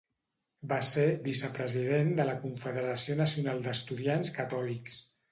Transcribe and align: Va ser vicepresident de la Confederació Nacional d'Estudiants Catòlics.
Va 0.69 0.77
ser 0.91 1.03
vicepresident 1.25 2.09
de 2.19 2.25
la 2.29 2.33
Confederació 2.45 3.17
Nacional 3.19 3.61
d'Estudiants 3.67 4.33
Catòlics. 4.39 4.97